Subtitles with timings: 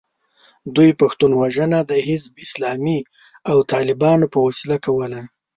[0.75, 2.99] دوی پښتون وژنه د حزب اسلامي
[3.49, 5.21] او طالبانو په وسیله کوله.